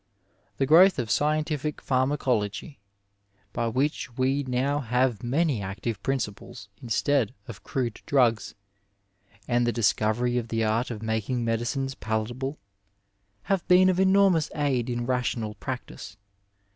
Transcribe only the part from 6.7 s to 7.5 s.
instead